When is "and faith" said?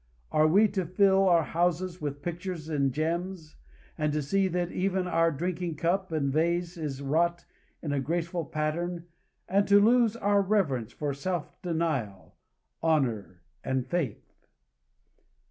13.63-14.47